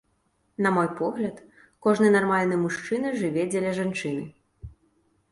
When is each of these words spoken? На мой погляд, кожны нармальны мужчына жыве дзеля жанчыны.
На 0.65 0.69
мой 0.75 0.87
погляд, 0.99 1.35
кожны 1.85 2.07
нармальны 2.15 2.57
мужчына 2.61 3.11
жыве 3.19 3.43
дзеля 3.51 3.75
жанчыны. 3.81 4.23